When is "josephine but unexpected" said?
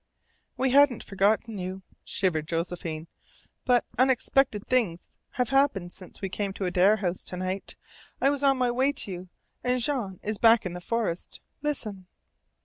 2.47-4.65